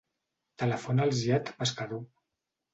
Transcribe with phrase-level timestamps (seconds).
[0.63, 2.05] Telefona al Ziad Pescador.